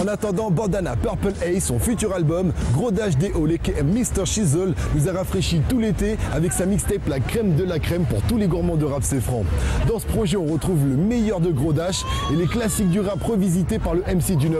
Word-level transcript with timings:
En 0.00 0.06
attendant, 0.06 0.50
Bandana 0.50 0.96
Purple 0.96 1.34
Ace, 1.44 1.64
son 1.64 1.78
futur 1.78 2.14
album, 2.14 2.52
Gros 2.72 2.90
Dash 2.90 3.18
D.O. 3.18 3.46
Mr. 3.46 4.24
Shizzle, 4.24 4.74
nous 4.94 5.08
a 5.08 5.12
rafraîchi 5.12 5.60
tout 5.68 5.78
l'été 5.78 6.16
avec 6.32 6.52
sa 6.52 6.64
mixtape 6.64 7.06
La 7.06 7.20
crème 7.20 7.54
de 7.54 7.64
la 7.64 7.78
crème 7.78 8.06
pour 8.06 8.22
tous 8.22 8.38
les 8.38 8.46
gourmands 8.46 8.76
de 8.76 8.86
rap 8.86 9.02
c'est 9.02 9.20
franc. 9.20 9.44
Dans 9.86 9.98
ce 9.98 10.06
projet, 10.06 10.38
on 10.38 10.46
retrouve 10.46 10.86
le 10.88 10.96
meilleur 10.96 11.40
de 11.40 11.50
Gros 11.50 11.74
Dash 11.74 12.02
et 12.32 12.36
les 12.36 12.46
classiques 12.46 12.88
du 12.88 13.00
rap 13.00 13.22
revisités 13.22 13.78
par 13.78 13.94
le 13.94 14.00
MC 14.00 14.38
du 14.38 14.48
9-1. 14.48 14.54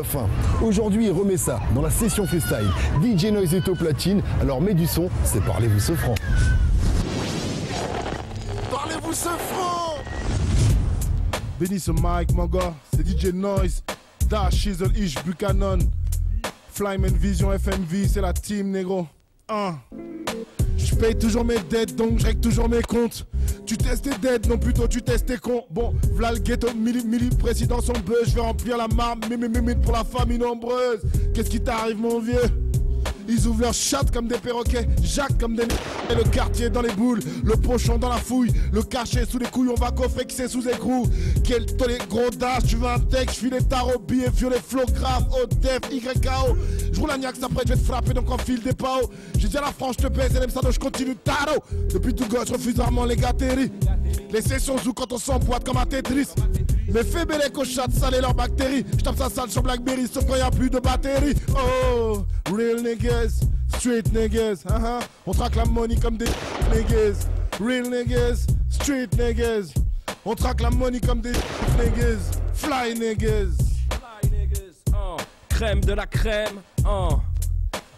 Aujourd'hui, 0.62 1.06
il 1.06 1.12
remet 1.12 1.38
ça 1.38 1.58
dans 1.74 1.82
la 1.82 1.90
session 1.90 2.26
freestyle. 2.26 2.68
DJ 3.02 3.32
Noise 3.32 3.54
est 3.54 3.68
au 3.68 3.74
platine, 3.74 4.20
alors 4.42 4.60
mets 4.60 4.74
du 4.74 4.86
son, 4.86 5.08
c'est 5.24 5.42
Parlez-vous 5.42 5.80
ce 5.80 5.92
franc. 5.92 6.14
Parlez-vous 8.70 9.12
ce 9.14 9.28
franc 9.28 9.94
Bénis 11.58 11.80
ce 11.80 11.92
mic, 11.92 12.34
mon 12.34 12.46
gars, 12.46 12.74
c'est 12.94 13.06
DJ 13.08 13.32
Noise, 13.32 13.82
Dash, 14.30 14.54
Shizzle, 14.54 14.96
Ish, 14.96 15.16
Buchanan, 15.24 15.80
Flyman 16.72 17.12
Vision, 17.16 17.52
FMV, 17.52 18.06
c'est 18.06 18.20
la 18.20 18.32
team, 18.32 18.70
négro. 18.70 19.08
Hein. 19.48 19.74
Je 20.76 20.94
paye 20.94 21.18
toujours 21.18 21.44
mes 21.44 21.58
dettes, 21.68 21.96
donc 21.96 22.20
je 22.20 22.26
règle 22.26 22.40
toujours 22.40 22.68
mes 22.68 22.80
comptes. 22.80 23.26
Tu 23.66 23.76
testes 23.76 24.04
tes 24.04 24.16
dettes, 24.18 24.48
non 24.48 24.56
plutôt 24.56 24.86
tu 24.86 25.02
testes 25.02 25.26
tes 25.26 25.36
cons. 25.36 25.64
Bon, 25.68 25.92
v'là 26.14 26.32
ghetto, 26.34 26.68
mili, 26.74 27.04
mili, 27.04 27.28
président 27.30 27.80
son 27.80 27.94
buzz. 28.06 28.28
Je 28.28 28.36
vais 28.36 28.40
remplir 28.40 28.76
la 28.76 28.86
marme, 28.86 29.18
mimi, 29.28 29.48
mimi, 29.48 29.74
pour 29.74 29.92
la 29.92 30.04
famille 30.04 30.38
nombreuse. 30.38 31.00
Qu'est-ce 31.34 31.50
qui 31.50 31.60
t'arrive, 31.60 31.98
mon 31.98 32.20
vieux? 32.20 32.59
Ils 33.30 33.46
ouvrent 33.46 33.62
leurs 33.62 33.74
chattes 33.74 34.10
comme 34.10 34.26
des 34.26 34.38
perroquets, 34.38 34.86
Jacques 35.02 35.38
comme 35.38 35.56
des 35.56 35.64
et 36.10 36.14
le 36.14 36.24
quartier 36.24 36.70
dans 36.70 36.82
les 36.82 36.92
boules, 36.92 37.20
le 37.44 37.56
pochon 37.56 37.96
dans 37.98 38.08
la 38.08 38.16
fouille, 38.16 38.52
le 38.72 38.82
cachet 38.82 39.24
sous 39.24 39.38
les 39.38 39.46
couilles, 39.46 39.68
on 39.68 39.80
va 39.80 39.90
coffrer 39.90 40.24
que 40.24 40.32
c'est 40.32 40.48
sous 40.48 40.66
écrou. 40.68 41.06
Quel 41.44 41.66
les 41.88 41.98
gros 42.08 42.30
dash, 42.30 42.64
tu 42.66 42.76
veux 42.76 42.88
un 42.88 42.98
texte, 42.98 43.40
je 43.42 43.48
des 43.48 43.64
tarots, 43.64 43.98
billets, 43.98 44.30
violet, 44.30 44.60
flow, 44.66 44.84
grave, 44.94 45.24
def, 45.60 45.80
YKO. 45.90 46.56
Je 46.92 47.00
roule 47.00 47.10
un 47.10 47.18
Niax 47.18 47.42
après, 47.42 47.62
je 47.64 47.72
vais 47.72 47.78
te 47.78 47.84
frapper, 47.84 48.12
donc 48.12 48.30
enfile 48.30 48.60
des 48.62 48.72
pao. 48.72 49.10
J'ai 49.38 49.48
dit 49.48 49.56
à 49.56 49.62
la 49.62 49.72
France, 49.72 49.96
je 49.98 50.06
te 50.06 50.12
baise, 50.12 50.32
même 50.32 50.50
ça, 50.50 50.60
donc 50.60 50.72
je 50.72 50.78
continue 50.78 51.16
taro. 51.16 51.62
Depuis 51.92 52.14
tout 52.14 52.26
gosse, 52.26 52.48
je 52.48 52.54
refuse 52.54 52.78
rarement 52.78 53.04
les 53.04 53.16
gâteries. 53.16 53.70
Les 54.32 54.42
sessions 54.42 54.78
zou 54.78 54.92
quand 54.92 55.12
on 55.12 55.18
s'emboîte 55.18 55.64
comme 55.64 55.76
un 55.76 55.86
Tetris. 55.86 56.28
Mais 56.92 57.04
fais 57.04 57.24
les 57.24 57.50
cochattes, 57.50 57.92
saler 57.92 58.20
leurs 58.20 58.34
bactéries. 58.34 58.84
Je 58.98 59.02
tape 59.02 59.16
ça 59.16 59.28
sale 59.30 59.50
sur 59.50 59.62
Blackberry, 59.62 60.06
sauf 60.06 60.26
quand 60.26 60.36
y 60.36 60.40
a 60.40 60.50
plus 60.50 60.70
de 60.70 60.78
batterie. 60.80 61.34
Oh, 61.54 62.24
real 62.52 62.82
niggas, 62.82 63.40
street 63.76 64.04
niggas. 64.12 64.64
hein, 64.68 64.80
hein. 64.84 64.98
On 65.26 65.32
traque 65.32 65.56
la 65.56 65.64
money 65.64 65.96
comme 65.96 66.16
des 66.16 66.28
niggas. 66.74 67.28
Real 67.60 67.88
niggas, 67.90 68.46
street 68.68 69.08
niggas. 69.18 69.72
On 70.24 70.34
traque 70.34 70.60
la 70.60 70.70
money 70.70 71.00
comme 71.00 71.20
des 71.20 71.32
niggas. 71.78 72.40
Fly 72.54 72.94
niggas. 72.98 73.56
Fly 73.90 74.30
niggas, 74.30 74.94
hein. 74.94 75.16
Crème 75.48 75.80
de 75.84 75.92
la 75.92 76.06
crème, 76.06 76.60
hein. 76.86 77.20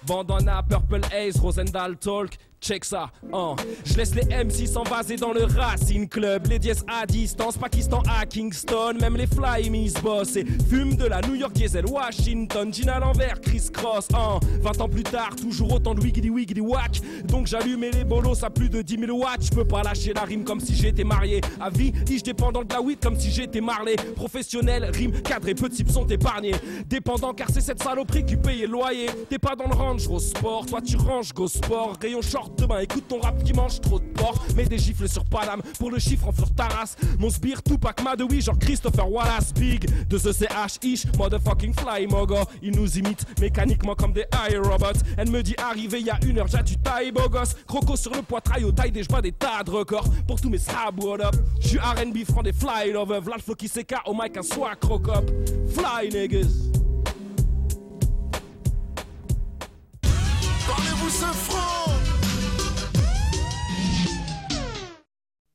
Bandana, 0.06 0.62
Purple 0.68 1.00
Haze, 1.14 1.38
Rosendal 1.38 1.96
Talk, 1.96 2.36
check 2.62 2.84
ça, 2.84 3.10
hein. 3.32 3.56
Je 3.84 3.94
laisse 3.94 4.14
les 4.14 4.24
MC 4.24 4.66
s'envaser 4.68 5.16
dans 5.16 5.32
le 5.32 5.44
Racine 5.44 6.08
Club, 6.08 6.46
les 6.48 6.60
dièses 6.60 6.84
à 6.88 7.04
distance, 7.04 7.58
Pakistan 7.58 8.02
à 8.08 8.24
Kingston, 8.24 8.94
même 9.00 9.16
les 9.16 9.26
Fly 9.26 9.68
Miss 9.68 9.94
Boss 9.94 10.36
et 10.36 10.46
fume 10.70 10.94
de 10.94 11.06
la 11.06 11.20
New 11.22 11.34
York 11.34 11.52
Diesel, 11.52 11.86
Washington, 11.86 12.72
Gina 12.72 12.96
à 12.96 13.00
l'envers, 13.00 13.40
Chris 13.40 13.68
Cross, 13.72 14.08
hein. 14.14 14.38
20 14.60 14.80
ans 14.80 14.88
plus 14.88 15.02
tard, 15.02 15.34
toujours 15.34 15.72
autant 15.74 15.94
de 15.94 16.00
wiggity 16.00 16.30
wiggity 16.30 16.60
wack, 16.60 17.00
donc 17.24 17.48
j'allumais 17.48 17.90
les 17.90 18.04
bolos 18.04 18.44
à 18.44 18.50
plus 18.50 18.68
de 18.68 18.80
10 18.80 18.96
000 19.06 19.18
watts, 19.18 19.44
je 19.44 19.50
peux 19.50 19.66
pas 19.66 19.82
lâcher 19.82 20.12
la 20.14 20.22
rime 20.22 20.44
comme 20.44 20.60
si 20.60 20.76
j'étais 20.76 21.04
marié, 21.04 21.40
à 21.60 21.68
vie, 21.68 21.92
je 22.08 22.22
dépendant 22.22 22.62
de 22.62 22.72
la 22.72 22.80
weed 22.80 23.00
comme 23.02 23.18
si 23.18 23.32
j'étais 23.32 23.60
Marley, 23.60 23.96
professionnel, 24.14 24.88
rime 24.94 25.20
cadré, 25.22 25.54
peu 25.54 25.68
de 25.68 25.74
types 25.74 25.90
sont 25.90 26.06
épargnés, 26.06 26.54
dépendant 26.86 27.34
car 27.34 27.48
c'est 27.52 27.60
cette 27.60 27.82
saloperie 27.82 28.24
qui 28.24 28.36
paye 28.36 28.60
le 28.60 28.68
loyer, 28.68 29.06
t'es 29.28 29.38
pas 29.38 29.56
dans 29.56 29.66
le 29.66 29.74
range, 29.74 30.06
gros 30.06 30.20
sport, 30.20 30.64
toi 30.66 30.80
tu 30.80 30.96
ranges, 30.96 31.32
go 31.32 31.48
sport, 31.48 31.96
rayon 32.00 32.22
short 32.22 32.51
demain, 32.56 32.80
écoute 32.80 33.04
ton 33.08 33.20
rap 33.20 33.42
qui 33.42 33.52
mange 33.52 33.80
trop 33.80 33.98
de 33.98 34.04
porc, 34.04 34.42
mets 34.56 34.64
des 34.64 34.78
gifles 34.78 35.08
sur 35.08 35.24
Paname, 35.24 35.62
pour 35.78 35.90
le 35.90 35.98
chiffre 35.98 36.28
en 36.28 36.32
fleur 36.32 36.52
ta 36.54 36.64
race, 36.68 36.96
mon 37.18 37.30
sbire 37.30 37.62
Tupac 37.62 38.02
Madoui, 38.02 38.40
genre 38.40 38.58
Christopher 38.58 39.10
Wallace, 39.10 39.52
big, 39.54 39.88
de 40.08 40.18
ce 40.18 40.32
CH 40.32 40.78
ish, 40.82 41.06
motherfucking 41.18 41.74
fly 41.74 42.06
mogo, 42.06 42.38
il 42.62 42.76
nous 42.76 42.98
imite 42.98 43.26
mécaniquement 43.40 43.94
comme 43.94 44.12
des 44.12 44.24
iRobots, 44.50 45.00
elle 45.16 45.30
me 45.30 45.42
dit 45.42 45.54
arrivé 45.58 46.00
il 46.00 46.06
y 46.06 46.10
a 46.10 46.18
une 46.26 46.38
heure, 46.38 46.48
j'ai 46.48 46.62
du 46.62 46.76
taille 46.78 47.12
beau 47.12 47.28
gosse, 47.28 47.54
croco 47.66 47.96
sur 47.96 48.14
le 48.14 48.22
poitrail 48.22 48.64
au 48.64 48.72
taille 48.72 48.92
des 48.92 49.02
joies 49.02 49.22
des 49.22 49.32
tas 49.32 49.62
de 49.64 49.70
records, 49.70 50.08
pour 50.26 50.40
tous 50.40 50.50
mes 50.50 50.58
what 51.02 51.20
up, 51.20 51.36
j'suis 51.60 51.78
R&B 51.78 52.24
franc 52.30 52.42
des 52.42 52.52
fly 52.52 52.92
lover, 52.92 53.20
v'là 53.20 53.36
le 53.36 53.42
flow 53.42 53.54
qui 53.54 53.68
s'écarte 53.68 54.08
au 54.08 54.14
mic 54.14 54.36
un 54.36 54.42
soir 54.42 54.78
crocop, 54.78 55.30
fly 55.68 56.08
niggas. 56.10 56.71